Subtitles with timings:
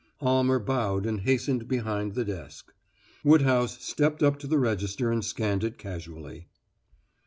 [0.19, 2.73] Almer bowed and hastened behind the desk.
[3.23, 6.47] Woodhouse stepped up to the register and scanned it casually.